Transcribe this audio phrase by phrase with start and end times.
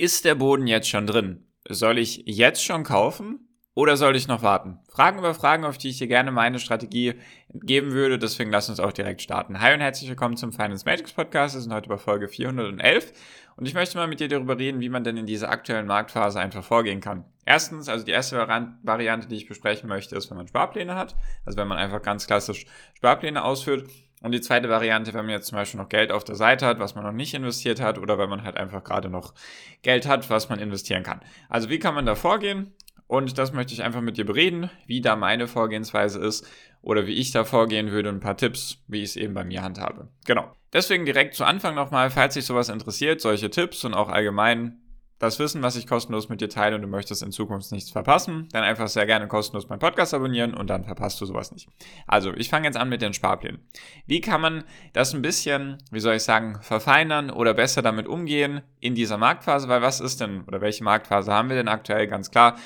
[0.00, 1.44] Ist der Boden jetzt schon drin?
[1.68, 4.78] Soll ich jetzt schon kaufen oder soll ich noch warten?
[4.88, 7.16] Fragen über Fragen, auf die ich dir gerne meine Strategie
[7.52, 8.18] geben würde.
[8.18, 9.60] Deswegen lass uns auch direkt starten.
[9.60, 11.54] Hi und herzlich willkommen zum Finance Magics Podcast.
[11.54, 13.12] Wir sind heute bei Folge 411
[13.56, 16.40] und ich möchte mal mit dir darüber reden, wie man denn in dieser aktuellen Marktphase
[16.40, 17.26] einfach vorgehen kann.
[17.44, 18.38] Erstens, also die erste
[18.82, 21.14] Variante, die ich besprechen möchte, ist, wenn man Sparpläne hat.
[21.44, 23.86] Also wenn man einfach ganz klassisch Sparpläne ausführt.
[24.22, 26.78] Und die zweite Variante, wenn man jetzt zum Beispiel noch Geld auf der Seite hat,
[26.78, 29.34] was man noch nicht investiert hat, oder wenn man halt einfach gerade noch
[29.82, 31.20] Geld hat, was man investieren kann.
[31.48, 32.74] Also wie kann man da vorgehen?
[33.06, 36.46] Und das möchte ich einfach mit dir bereden, wie da meine Vorgehensweise ist
[36.80, 39.42] oder wie ich da vorgehen würde und ein paar Tipps, wie ich es eben bei
[39.42, 40.08] mir handhabe.
[40.26, 40.52] Genau.
[40.72, 44.80] Deswegen direkt zu Anfang nochmal, falls dich sowas interessiert, solche Tipps und auch allgemein
[45.20, 48.48] das Wissen, was ich kostenlos mit dir teile und du möchtest in Zukunft nichts verpassen,
[48.52, 51.68] dann einfach sehr gerne kostenlos meinen Podcast abonnieren und dann verpasst du sowas nicht.
[52.06, 53.60] Also, ich fange jetzt an mit den Sparplänen.
[54.06, 58.62] Wie kann man das ein bisschen, wie soll ich sagen, verfeinern oder besser damit umgehen
[58.80, 59.68] in dieser Marktphase?
[59.68, 62.06] Weil was ist denn oder welche Marktphase haben wir denn aktuell?
[62.06, 62.56] Ganz klar,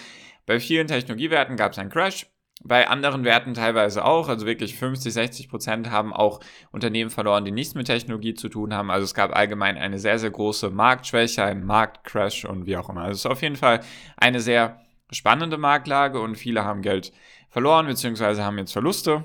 [0.47, 2.27] bei vielen Technologiewerten gab es einen Crash.
[2.63, 7.51] Bei anderen Werten teilweise auch, also wirklich 50, 60 Prozent haben auch Unternehmen verloren, die
[7.51, 8.91] nichts mit Technologie zu tun haben.
[8.91, 13.03] Also es gab allgemein eine sehr, sehr große Marktschwäche, einen Marktcrash und wie auch immer.
[13.03, 13.81] Also es ist auf jeden Fall
[14.17, 17.13] eine sehr spannende Marktlage und viele haben Geld
[17.51, 18.41] verloren bzw.
[18.41, 19.25] haben jetzt Verluste.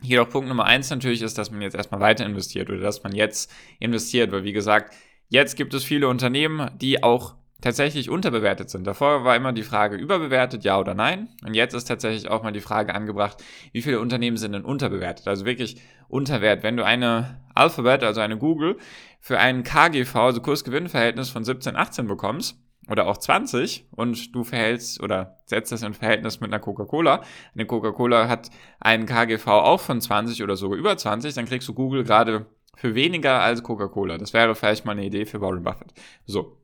[0.00, 3.14] Jedoch Punkt Nummer eins natürlich ist, dass man jetzt erstmal weiter investiert oder dass man
[3.14, 4.94] jetzt investiert, weil wie gesagt,
[5.28, 8.86] jetzt gibt es viele Unternehmen, die auch tatsächlich unterbewertet sind.
[8.86, 11.28] Davor war immer die Frage überbewertet, ja oder nein.
[11.44, 13.42] Und jetzt ist tatsächlich auch mal die Frage angebracht,
[13.72, 15.26] wie viele Unternehmen sind denn unterbewertet?
[15.26, 16.62] Also wirklich Unterwert.
[16.62, 18.78] Wenn du eine Alphabet, also eine Google,
[19.20, 22.56] für einen KGV, also Kursgewinnverhältnis von 17, 18 bekommst,
[22.88, 27.22] oder auch 20 und du verhältst oder setzt das in Verhältnis mit einer Coca-Cola.
[27.54, 28.50] Eine Coca-Cola hat
[28.80, 32.46] einen KGV auch von 20 oder sogar über 20, dann kriegst du Google gerade
[32.76, 34.18] für weniger als Coca-Cola.
[34.18, 35.92] Das wäre vielleicht mal eine Idee für Warren Buffett.
[36.24, 36.56] So,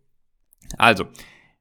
[0.79, 1.07] also,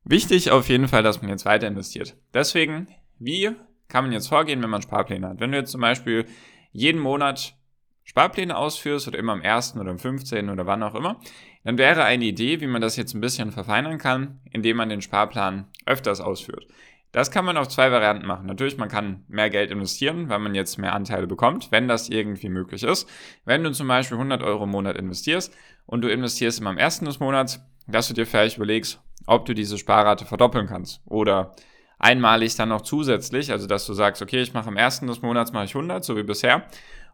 [0.03, 2.15] wichtig auf jeden Fall, dass man jetzt weiter investiert.
[2.33, 2.87] Deswegen,
[3.19, 3.51] wie
[3.87, 5.39] kann man jetzt vorgehen, wenn man Sparpläne hat?
[5.39, 6.25] Wenn du jetzt zum Beispiel
[6.71, 7.55] jeden Monat
[8.03, 9.77] Sparpläne ausführst oder immer am 1.
[9.77, 10.49] oder am 15.
[10.49, 11.19] oder wann auch immer,
[11.63, 15.01] dann wäre eine Idee, wie man das jetzt ein bisschen verfeinern kann, indem man den
[15.01, 16.67] Sparplan öfters ausführt.
[17.13, 18.47] Das kann man auf zwei Varianten machen.
[18.47, 22.49] Natürlich, man kann mehr Geld investieren, weil man jetzt mehr Anteile bekommt, wenn das irgendwie
[22.49, 23.07] möglich ist.
[23.45, 27.05] Wenn du zum Beispiel 100 Euro im Monat investierst und du investierst immer am ersten
[27.05, 31.55] des Monats, dass du dir vielleicht überlegst, ob du diese Sparrate verdoppeln kannst oder
[31.99, 35.53] einmalig dann noch zusätzlich, also dass du sagst, okay, ich mache am ersten des Monats
[35.53, 36.65] mache ich 100, so wie bisher,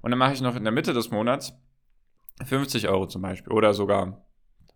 [0.02, 1.54] und dann mache ich noch in der Mitte des Monats
[2.46, 4.26] 50 Euro zum Beispiel oder sogar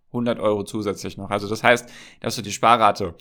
[0.08, 1.32] 100 Euro zusätzlich noch.
[1.32, 3.16] Also das heißt, dass du die Sparrate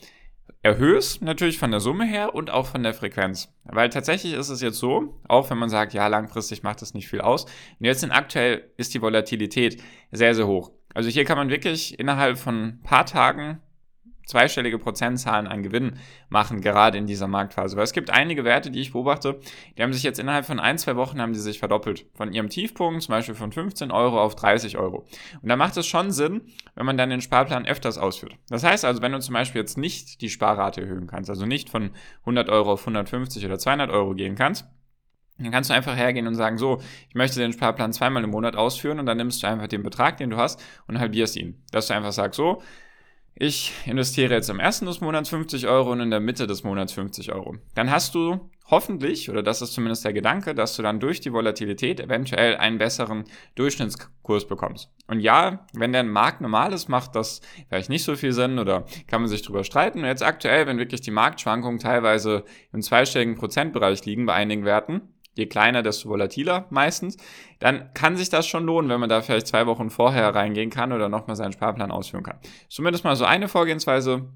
[0.61, 3.53] erhöhst, natürlich von der Summe her und auch von der Frequenz.
[3.65, 7.07] Weil tatsächlich ist es jetzt so, auch wenn man sagt, ja, langfristig macht das nicht
[7.07, 7.45] viel aus.
[7.45, 10.71] Und jetzt in aktuell ist die Volatilität sehr, sehr hoch.
[10.93, 13.59] Also hier kann man wirklich innerhalb von ein paar Tagen
[14.25, 15.93] zweistellige Prozentzahlen an Gewinn
[16.29, 17.75] machen, gerade in dieser Marktphase.
[17.75, 19.39] Weil es gibt einige Werte, die ich beobachte,
[19.77, 22.05] die haben sich jetzt innerhalb von ein, zwei Wochen haben die sich verdoppelt.
[22.13, 25.05] Von ihrem Tiefpunkt, zum Beispiel von 15 Euro auf 30 Euro.
[25.41, 26.41] Und da macht es schon Sinn,
[26.75, 28.35] wenn man dann den Sparplan öfters ausführt.
[28.49, 31.69] Das heißt also, wenn du zum Beispiel jetzt nicht die Sparrate erhöhen kannst, also nicht
[31.69, 34.65] von 100 Euro auf 150 oder 200 Euro gehen kannst,
[35.37, 38.55] dann kannst du einfach hergehen und sagen, so, ich möchte den Sparplan zweimal im Monat
[38.55, 41.63] ausführen und dann nimmst du einfach den Betrag, den du hast und halbierst ihn.
[41.71, 42.61] Dass du einfach sagst, so,
[43.35, 46.93] ich investiere jetzt am ersten des Monats 50 Euro und in der Mitte des Monats
[46.93, 47.55] 50 Euro.
[47.73, 51.33] Dann hast du hoffentlich, oder das ist zumindest der Gedanke, dass du dann durch die
[51.33, 53.23] Volatilität eventuell einen besseren
[53.55, 54.91] Durchschnittskurs bekommst.
[55.07, 58.85] Und ja, wenn der Markt normal ist, macht das vielleicht nicht so viel Sinn oder
[59.07, 59.99] kann man sich drüber streiten.
[59.99, 65.12] Und jetzt aktuell, wenn wirklich die Marktschwankungen teilweise im zweistelligen Prozentbereich liegen bei einigen Werten,
[65.35, 67.17] je kleiner, desto volatiler meistens,
[67.59, 70.91] dann kann sich das schon lohnen, wenn man da vielleicht zwei Wochen vorher reingehen kann
[70.91, 72.39] oder nochmal seinen Sparplan ausführen kann.
[72.69, 74.29] Zumindest mal so eine Vorgehensweise,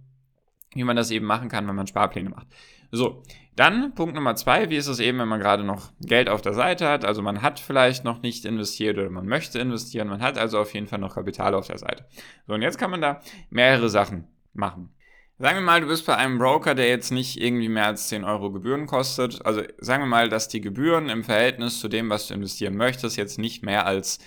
[0.73, 2.47] wie man das eben machen kann, wenn man Sparpläne macht.
[2.91, 3.23] So,
[3.55, 6.53] dann Punkt Nummer zwei, wie ist es eben, wenn man gerade noch Geld auf der
[6.53, 10.37] Seite hat, also man hat vielleicht noch nicht investiert oder man möchte investieren, man hat
[10.37, 12.05] also auf jeden Fall noch Kapital auf der Seite.
[12.47, 14.89] So, und jetzt kann man da mehrere Sachen machen.
[15.39, 18.23] Sagen wir mal, du bist bei einem Broker, der jetzt nicht irgendwie mehr als 10
[18.23, 19.45] Euro Gebühren kostet.
[19.45, 23.17] Also sagen wir mal, dass die Gebühren im Verhältnis zu dem, was du investieren möchtest,
[23.17, 24.17] jetzt nicht mehr als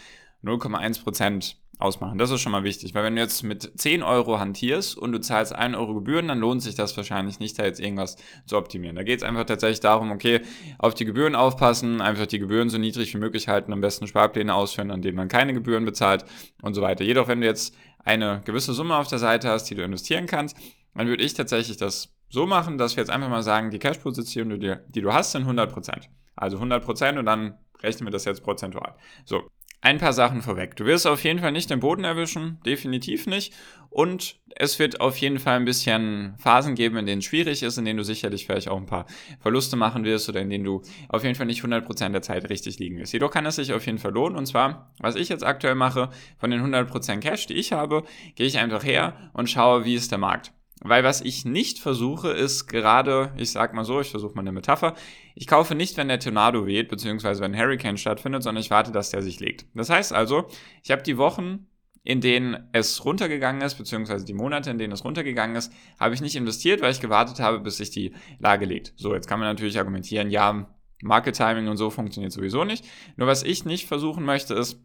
[0.44, 2.16] 0,1% ausmachen.
[2.16, 5.20] Das ist schon mal wichtig, weil wenn du jetzt mit 10 Euro hantierst und du
[5.20, 8.16] zahlst 1 Euro Gebühren, dann lohnt sich das wahrscheinlich nicht, da jetzt irgendwas
[8.46, 8.94] zu optimieren.
[8.94, 10.42] Da geht es einfach tatsächlich darum, okay,
[10.78, 14.54] auf die Gebühren aufpassen, einfach die Gebühren so niedrig wie möglich halten, am besten Sparpläne
[14.54, 16.24] ausführen, an denen man keine Gebühren bezahlt
[16.62, 17.02] und so weiter.
[17.02, 17.74] Jedoch, wenn du jetzt
[18.04, 20.56] eine gewisse Summe auf der Seite hast, die du investieren kannst,
[20.94, 24.60] dann würde ich tatsächlich das so machen, dass wir jetzt einfach mal sagen, die Cash-Position,
[24.60, 26.08] die, die du hast, sind 100%.
[26.36, 28.94] Also 100% und dann rechnen wir das jetzt prozentual.
[29.24, 29.50] So,
[29.82, 30.76] ein paar Sachen vorweg.
[30.76, 33.54] Du wirst auf jeden Fall nicht den Boden erwischen, definitiv nicht.
[33.88, 37.78] Und es wird auf jeden Fall ein bisschen Phasen geben, in denen es schwierig ist,
[37.78, 39.06] in denen du sicherlich vielleicht auch ein paar
[39.40, 42.78] Verluste machen wirst oder in denen du auf jeden Fall nicht 100% der Zeit richtig
[42.78, 43.12] liegen wirst.
[43.12, 44.36] Jedoch kann es sich auf jeden Fall lohnen.
[44.36, 48.04] Und zwar, was ich jetzt aktuell mache, von den 100% Cash, die ich habe,
[48.34, 50.52] gehe ich einfach her und schaue, wie ist der Markt.
[50.82, 54.52] Weil was ich nicht versuche, ist gerade, ich sag mal so, ich versuche mal eine
[54.52, 54.94] Metapher,
[55.34, 58.90] ich kaufe nicht, wenn der Tornado weht, beziehungsweise wenn ein Hurricane stattfindet, sondern ich warte,
[58.90, 59.66] dass der sich legt.
[59.74, 60.46] Das heißt also,
[60.82, 61.66] ich habe die Wochen,
[62.02, 66.22] in denen es runtergegangen ist, beziehungsweise die Monate, in denen es runtergegangen ist, habe ich
[66.22, 68.94] nicht investiert, weil ich gewartet habe, bis sich die Lage legt.
[68.96, 70.66] So, jetzt kann man natürlich argumentieren, ja,
[71.02, 72.86] Market Timing und so funktioniert sowieso nicht.
[73.16, 74.78] Nur was ich nicht versuchen möchte, ist,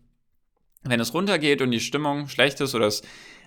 [0.84, 3.02] wenn es runtergeht und die Stimmung schlecht ist oder es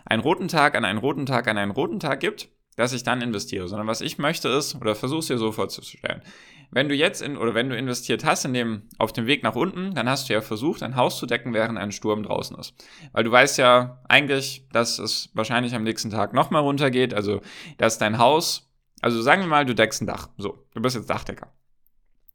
[0.08, 3.20] einen roten Tag an einen roten Tag an einen roten Tag gibt, dass ich dann
[3.20, 6.22] investiere, sondern was ich möchte ist, oder versuche es dir so vorzustellen,
[6.70, 9.54] wenn du jetzt in, oder wenn du investiert hast in dem, auf dem Weg nach
[9.54, 12.74] unten, dann hast du ja versucht, ein Haus zu decken, während ein Sturm draußen ist.
[13.12, 17.40] Weil du weißt ja eigentlich, dass es wahrscheinlich am nächsten Tag nochmal runtergeht, also,
[17.78, 18.70] dass dein Haus,
[19.00, 20.28] also sagen wir mal, du deckst ein Dach.
[20.36, 21.52] So, du bist jetzt Dachdecker.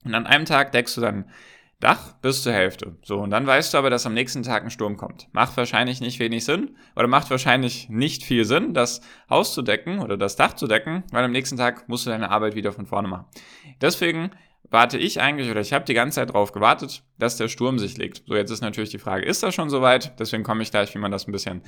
[0.03, 1.29] Und an einem Tag deckst du dann
[1.83, 2.95] Dach bis zur Hälfte.
[3.03, 5.27] So, und dann weißt du aber, dass am nächsten Tag ein Sturm kommt.
[5.33, 9.99] Macht wahrscheinlich nicht wenig Sinn oder macht wahrscheinlich nicht viel Sinn, das Haus zu decken
[9.99, 12.85] oder das Dach zu decken, weil am nächsten Tag musst du deine Arbeit wieder von
[12.85, 13.25] vorne machen.
[13.81, 14.31] Deswegen
[14.69, 17.97] warte ich eigentlich oder ich habe die ganze Zeit darauf gewartet, dass der Sturm sich
[17.97, 18.23] legt.
[18.27, 20.19] So, jetzt ist natürlich die Frage, ist das schon soweit?
[20.19, 21.61] Deswegen komme ich gleich, wie man das ein bisschen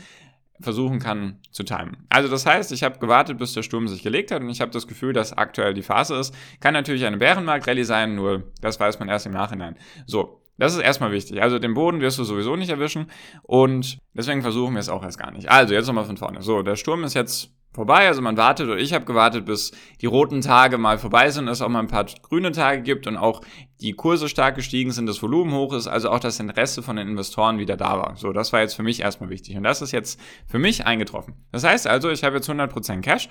[0.61, 1.97] versuchen kann zu timen.
[2.09, 4.71] Also das heißt, ich habe gewartet, bis der Sturm sich gelegt hat und ich habe
[4.71, 6.33] das Gefühl, dass aktuell die Phase ist.
[6.61, 9.75] Kann natürlich eine Bärenmarkt-Rallye sein, nur das weiß man erst im Nachhinein.
[10.05, 11.41] So, das ist erstmal wichtig.
[11.41, 13.07] Also den Boden wirst du sowieso nicht erwischen
[13.43, 15.49] und deswegen versuchen wir es auch erst gar nicht.
[15.49, 16.41] Also jetzt nochmal von vorne.
[16.41, 18.07] So, der Sturm ist jetzt vorbei.
[18.07, 19.71] Also man wartet oder ich habe gewartet, bis
[20.01, 23.17] die roten Tage mal vorbei sind, es auch mal ein paar grüne Tage gibt und
[23.17, 23.41] auch
[23.81, 27.07] die Kurse stark gestiegen sind, das Volumen hoch ist, also auch das Interesse von den
[27.07, 28.15] Investoren wieder da war.
[28.15, 31.35] So, das war jetzt für mich erstmal wichtig und das ist jetzt für mich eingetroffen.
[31.51, 33.29] Das heißt also, ich habe jetzt 100% Cash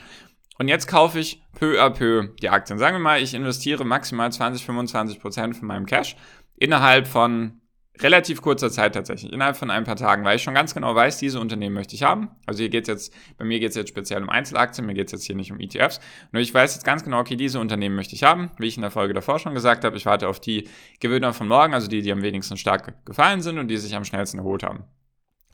[0.59, 2.79] und jetzt kaufe ich peu à peu die Aktien.
[2.79, 6.17] Sagen wir mal, ich investiere maximal 20, 25% von meinem Cash
[6.57, 7.61] innerhalb von
[8.01, 11.19] relativ kurzer Zeit tatsächlich, innerhalb von ein paar Tagen, weil ich schon ganz genau weiß,
[11.19, 12.31] diese Unternehmen möchte ich haben.
[12.45, 15.37] Also hier geht's jetzt, bei mir geht's jetzt speziell um Einzelaktien, mir geht's jetzt hier
[15.37, 16.01] nicht um ETFs.
[16.33, 18.83] Nur ich weiß jetzt ganz genau, okay, diese Unternehmen möchte ich haben, wie ich in
[18.83, 19.97] der Folge davor schon gesagt habe.
[19.97, 20.69] Ich warte auf die
[20.99, 24.05] Gewinner von morgen, also die, die am wenigsten stark gefallen sind und die sich am
[24.05, 24.85] schnellsten erholt haben.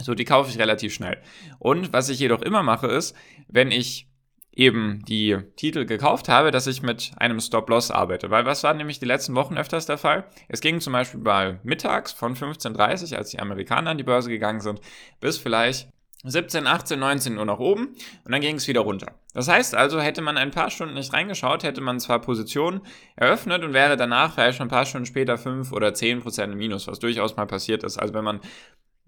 [0.01, 1.19] So, die kaufe ich relativ schnell.
[1.59, 3.15] Und was ich jedoch immer mache, ist,
[3.49, 4.10] wenn ich
[4.53, 8.31] eben die Titel gekauft habe, dass ich mit einem Stop-Loss arbeite.
[8.31, 10.25] Weil was war nämlich die letzten Wochen öfters der Fall?
[10.49, 14.61] Es ging zum Beispiel bei mittags von 15.30 als die Amerikaner an die Börse gegangen
[14.61, 14.81] sind,
[15.21, 15.89] bis vielleicht
[16.25, 17.95] 17, 18, 19 Uhr nach oben
[18.25, 19.15] und dann ging es wieder runter.
[19.33, 22.83] Das heißt also, hätte man ein paar Stunden nicht reingeschaut, hätte man zwar Positionen
[23.17, 26.59] eröffnet und wäre danach vielleicht schon ein paar Stunden später 5 oder 10 Prozent im
[26.59, 27.97] Minus, was durchaus mal passiert ist.
[27.97, 28.41] Also wenn man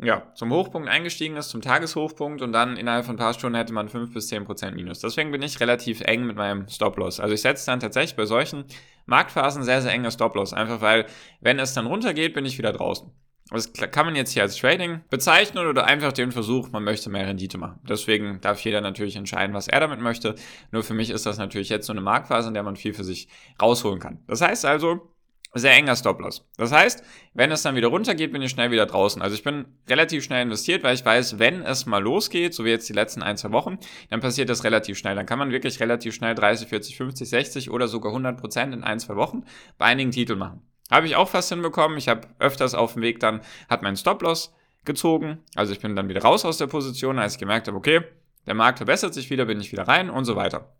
[0.02, 3.72] ja, zum Hochpunkt eingestiegen ist, zum Tageshochpunkt und dann innerhalb von ein paar Stunden hätte
[3.72, 5.00] man 5 bis 10 Prozent Minus.
[5.00, 7.20] Deswegen bin ich relativ eng mit meinem Stop-Loss.
[7.20, 8.64] Also ich setze dann tatsächlich bei solchen
[9.06, 10.52] Marktphasen sehr, sehr enge Stop-Loss.
[10.52, 11.06] Einfach weil,
[11.40, 13.10] wenn es dann runtergeht, bin ich wieder draußen.
[13.50, 17.26] Das kann man jetzt hier als Trading bezeichnen oder einfach den Versuch, man möchte mehr
[17.26, 17.80] Rendite machen.
[17.86, 20.36] Deswegen darf jeder natürlich entscheiden, was er damit möchte.
[20.70, 23.04] Nur für mich ist das natürlich jetzt so eine Marktphase, in der man viel für
[23.04, 23.28] sich
[23.60, 24.22] rausholen kann.
[24.26, 25.11] Das heißt also,
[25.54, 26.48] sehr enger Stop-Loss.
[26.56, 27.04] Das heißt,
[27.34, 29.20] wenn es dann wieder runtergeht, bin ich schnell wieder draußen.
[29.20, 32.70] Also ich bin relativ schnell investiert, weil ich weiß, wenn es mal losgeht, so wie
[32.70, 33.78] jetzt die letzten ein, zwei Wochen,
[34.10, 35.14] dann passiert das relativ schnell.
[35.14, 38.82] Dann kann man wirklich relativ schnell 30, 40, 50, 60 oder sogar 100 Prozent in
[38.82, 39.44] ein, zwei Wochen
[39.76, 40.62] bei einigen Titeln machen.
[40.90, 41.98] Habe ich auch fast hinbekommen.
[41.98, 44.54] Ich habe öfters auf dem Weg dann, hat mein Stop-Loss
[44.84, 45.38] gezogen.
[45.54, 48.02] Also ich bin dann wieder raus aus der Position, als ich gemerkt habe, okay,
[48.46, 50.72] der Markt verbessert sich wieder, bin ich wieder rein und so weiter.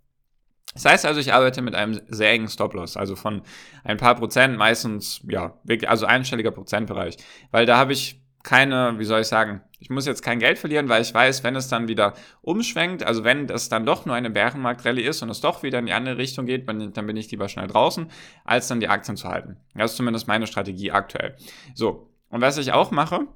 [0.74, 3.42] Das heißt also, ich arbeite mit einem sehr engen Stop-Loss, also von
[3.84, 7.16] ein paar Prozent, meistens, ja, also einstelliger Prozentbereich.
[7.50, 10.88] Weil da habe ich keine, wie soll ich sagen, ich muss jetzt kein Geld verlieren,
[10.88, 14.30] weil ich weiß, wenn es dann wieder umschwenkt, also wenn es dann doch nur eine
[14.30, 17.48] Bärenmarktrallye ist und es doch wieder in die andere Richtung geht, dann bin ich lieber
[17.48, 18.10] schnell draußen,
[18.44, 19.58] als dann die Aktien zu halten.
[19.74, 21.36] Das ist zumindest meine Strategie aktuell.
[21.74, 23.26] So, und was ich auch mache,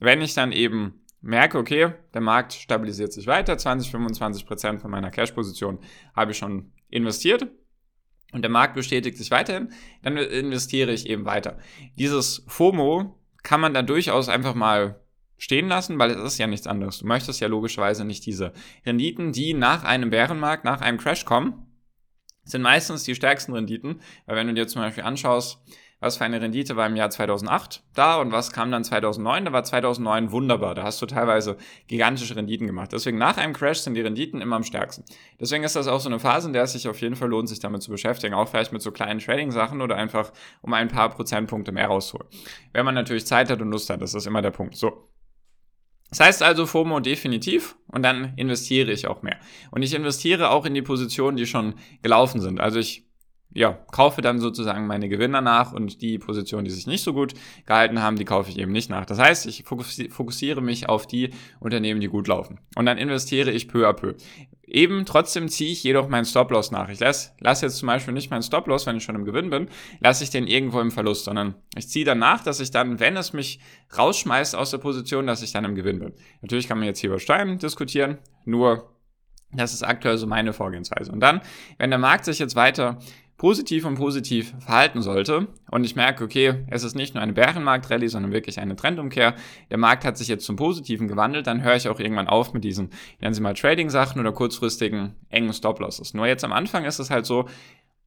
[0.00, 4.90] wenn ich dann eben merke, okay, der Markt stabilisiert sich weiter, 20, 25 Prozent von
[4.90, 5.78] meiner Cash-Position
[6.14, 7.48] habe ich schon investiert
[8.32, 9.72] und der Markt bestätigt sich weiterhin,
[10.02, 11.58] dann investiere ich eben weiter.
[11.98, 15.00] Dieses FOMO kann man dann durchaus einfach mal
[15.38, 16.98] stehen lassen, weil es ist ja nichts anderes.
[16.98, 18.52] Du möchtest ja logischerweise nicht diese
[18.84, 21.66] Renditen, die nach einem Bärenmarkt, nach einem Crash kommen,
[22.44, 25.60] sind meistens die stärksten Renditen, weil wenn du dir zum Beispiel anschaust,
[26.00, 29.52] was für eine Rendite war im Jahr 2008 da und was kam dann 2009, da
[29.52, 31.56] war 2009 wunderbar, da hast du teilweise
[31.88, 32.92] gigantische Renditen gemacht.
[32.92, 35.04] Deswegen nach einem Crash sind die Renditen immer am stärksten.
[35.40, 37.48] Deswegen ist das auch so eine Phase, in der es sich auf jeden Fall lohnt,
[37.48, 41.10] sich damit zu beschäftigen, auch vielleicht mit so kleinen Trading-Sachen oder einfach um ein paar
[41.10, 42.28] Prozentpunkte mehr rauszuholen.
[42.72, 44.76] Wenn man natürlich Zeit hat und Lust hat, das ist immer der Punkt.
[44.76, 45.08] So,
[46.10, 49.38] das heißt also FOMO definitiv und dann investiere ich auch mehr.
[49.70, 52.60] Und ich investiere auch in die Positionen, die schon gelaufen sind.
[52.60, 53.07] Also ich
[53.58, 57.34] ja, kaufe dann sozusagen meine Gewinner nach und die Positionen, die sich nicht so gut
[57.66, 59.04] gehalten haben, die kaufe ich eben nicht nach.
[59.04, 62.60] Das heißt, ich fokussiere mich auf die Unternehmen, die gut laufen.
[62.76, 64.14] Und dann investiere ich peu à peu.
[64.62, 66.88] Eben trotzdem ziehe ich jedoch meinen Stop-Loss nach.
[66.88, 69.68] Ich lasse lass jetzt zum Beispiel nicht meinen Stop-Loss, wenn ich schon im Gewinn bin,
[69.98, 73.16] lasse ich den irgendwo im Verlust, sondern ich ziehe dann nach, dass ich dann, wenn
[73.16, 73.58] es mich
[73.96, 76.12] rausschmeißt aus der Position, dass ich dann im Gewinn bin.
[76.42, 78.94] Natürlich kann man jetzt hier über Steuern diskutieren, nur
[79.50, 81.10] das ist aktuell so meine Vorgehensweise.
[81.10, 81.40] Und dann,
[81.78, 82.98] wenn der Markt sich jetzt weiter
[83.38, 85.46] positiv und positiv verhalten sollte.
[85.70, 89.36] Und ich merke, okay, es ist nicht nur eine Bärenmarkt-Rallye, sondern wirklich eine Trendumkehr,
[89.70, 92.64] der Markt hat sich jetzt zum Positiven gewandelt, dann höre ich auch irgendwann auf mit
[92.64, 92.90] diesen,
[93.20, 96.14] nennen Sie mal Trading-Sachen oder kurzfristigen engen Stop-Losses.
[96.14, 97.48] Nur jetzt am Anfang ist es halt so,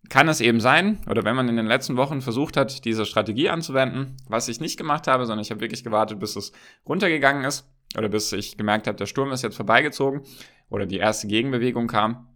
[0.09, 3.49] kann es eben sein, oder wenn man in den letzten Wochen versucht hat, diese Strategie
[3.49, 6.51] anzuwenden, was ich nicht gemacht habe, sondern ich habe wirklich gewartet, bis es
[6.85, 10.23] runtergegangen ist oder bis ich gemerkt habe, der Sturm ist jetzt vorbeigezogen
[10.69, 12.27] oder die erste Gegenbewegung kam,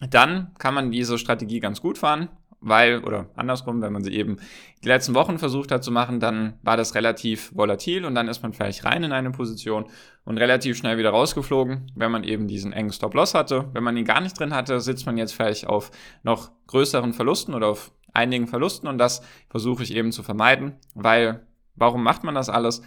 [0.00, 2.28] dann kann man diese Strategie ganz gut fahren,
[2.60, 4.38] weil, oder andersrum, wenn man sie eben
[4.82, 8.42] die letzten Wochen versucht hat zu machen, dann war das relativ volatil und dann ist
[8.42, 9.86] man vielleicht rein in eine Position
[10.24, 13.68] und relativ schnell wieder rausgeflogen, wenn man eben diesen engen Stop-Loss hatte.
[13.72, 15.90] Wenn man ihn gar nicht drin hatte, sitzt man jetzt vielleicht auf
[16.22, 21.46] noch größeren Verlusten oder auf einigen Verlusten und das versuche ich eben zu vermeiden, weil
[21.74, 22.82] warum macht man das alles?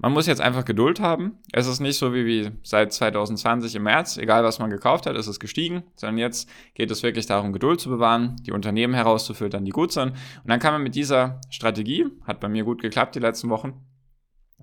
[0.00, 1.38] Man muss jetzt einfach Geduld haben.
[1.52, 5.16] Es ist nicht so wie, wie seit 2020 im März, egal was man gekauft hat,
[5.16, 9.64] ist es gestiegen, sondern jetzt geht es wirklich darum, Geduld zu bewahren, die Unternehmen herauszufiltern,
[9.64, 10.10] die gut sind.
[10.10, 13.84] Und dann kann man mit dieser Strategie, hat bei mir gut geklappt die letzten Wochen,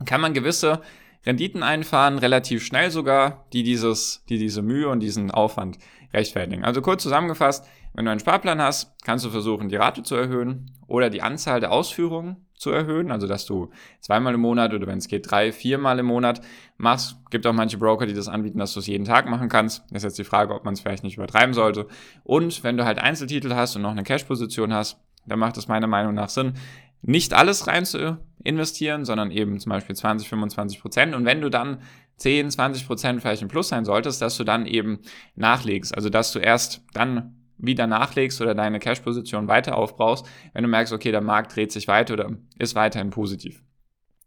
[0.05, 0.81] kann man gewisse
[1.25, 5.79] Renditen einfahren, relativ schnell sogar, die dieses, die diese Mühe und diesen Aufwand
[6.13, 6.63] rechtfertigen.
[6.63, 10.71] Also kurz zusammengefasst, wenn du einen Sparplan hast, kannst du versuchen, die Rate zu erhöhen
[10.87, 13.69] oder die Anzahl der Ausführungen zu erhöhen, also dass du
[13.99, 16.41] zweimal im Monat oder wenn es geht drei, viermal im Monat
[16.77, 17.17] machst.
[17.29, 19.83] Gibt auch manche Broker, die das anbieten, dass du es jeden Tag machen kannst.
[19.91, 21.87] Ist jetzt die Frage, ob man es vielleicht nicht übertreiben sollte.
[22.23, 25.87] Und wenn du halt Einzeltitel hast und noch eine Cash-Position hast, dann macht es meiner
[25.87, 26.53] Meinung nach Sinn,
[27.01, 31.15] nicht alles rein zu investieren, sondern eben zum Beispiel 20, 25 Prozent.
[31.15, 31.79] Und wenn du dann
[32.17, 34.99] 10, 20 Prozent vielleicht im Plus sein solltest, dass du dann eben
[35.35, 35.95] nachlegst.
[35.95, 40.93] Also dass du erst dann wieder nachlegst oder deine Cash-Position weiter aufbrauchst, wenn du merkst,
[40.93, 43.63] okay, der Markt dreht sich weiter oder ist weiterhin positiv.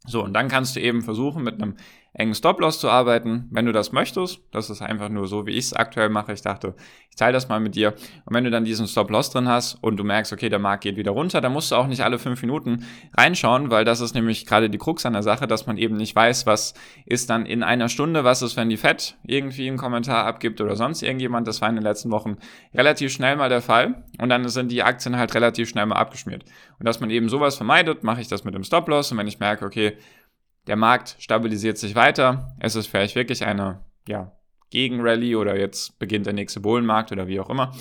[0.06, 1.76] So, und dann kannst du eben versuchen, mit einem
[2.18, 4.40] engen Stop-Loss zu arbeiten, wenn du das möchtest.
[4.50, 6.32] Das ist einfach nur so, wie ich es aktuell mache.
[6.32, 6.75] Ich dachte,
[7.10, 7.94] ich teile das mal mit dir.
[8.25, 10.96] Und wenn du dann diesen Stop-Loss drin hast und du merkst, okay, der Markt geht
[10.96, 12.84] wieder runter, dann musst du auch nicht alle fünf Minuten
[13.16, 16.14] reinschauen, weil das ist nämlich gerade die Krux an der Sache, dass man eben nicht
[16.14, 16.75] weiß, was
[17.06, 20.75] ist dann in einer Stunde, was ist, wenn die Fed irgendwie einen Kommentar abgibt oder
[20.75, 21.46] sonst irgendjemand.
[21.46, 22.37] Das war in den letzten Wochen
[22.75, 24.02] relativ schnell mal der Fall.
[24.20, 26.44] Und dann sind die Aktien halt relativ schnell mal abgeschmiert.
[26.80, 29.12] Und dass man eben sowas vermeidet, mache ich das mit dem Stop-Loss.
[29.12, 29.96] Und wenn ich merke, okay,
[30.68, 32.54] der Markt stabilisiert sich weiter.
[32.60, 34.32] Es ist vielleicht wirklich eine ja,
[34.70, 37.72] Gegenrallye oder jetzt beginnt der nächste Bullenmarkt oder wie auch immer.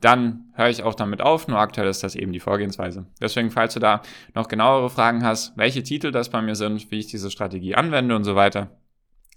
[0.00, 3.06] Dann höre ich auch damit auf, nur aktuell ist das eben die Vorgehensweise.
[3.20, 4.00] Deswegen, falls du da
[4.34, 8.16] noch genauere Fragen hast, welche Titel das bei mir sind, wie ich diese Strategie anwende
[8.16, 8.70] und so weiter,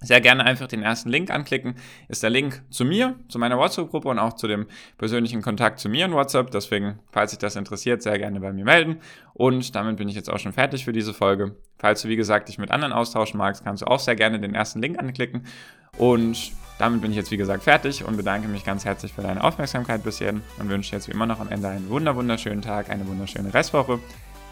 [0.04, 1.76] sehr gerne einfach den ersten Link anklicken.
[2.08, 4.68] Ist der Link zu mir, zu meiner WhatsApp-Gruppe und auch zu dem
[4.98, 6.52] persönlichen Kontakt zu mir in WhatsApp.
[6.52, 8.98] Deswegen, falls sich das interessiert, sehr gerne bei mir melden.
[9.34, 11.56] Und damit bin ich jetzt auch schon fertig für diese Folge.
[11.78, 14.56] Falls du, wie gesagt, dich mit anderen austauschen magst, kannst du auch sehr gerne den
[14.56, 15.46] ersten Link anklicken.
[15.98, 19.44] Und damit bin ich jetzt, wie gesagt, fertig und bedanke mich ganz herzlich für deine
[19.44, 23.08] Aufmerksamkeit bis hierhin und wünsche jetzt wie immer noch am Ende einen wunderschönen Tag, eine
[23.08, 24.00] wunderschöne Restwoche.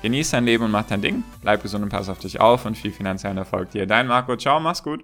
[0.01, 1.23] Genieß dein Leben und mach dein Ding.
[1.41, 3.85] Bleib gesund und pass auf dich auf und viel finanziellen Erfolg dir.
[3.85, 4.35] Dein Marco.
[4.35, 5.03] Ciao, mach's gut.